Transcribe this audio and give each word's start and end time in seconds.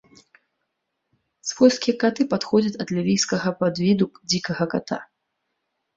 Свойскія 1.49 1.95
каты 2.03 2.21
паходзяць 2.33 2.79
ад 2.85 2.95
лівійскага 2.97 3.49
падвіду 3.63 4.05
дзікага 4.35 4.63
ката. 4.73 4.97